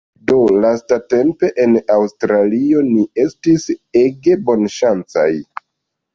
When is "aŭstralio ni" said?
1.97-3.05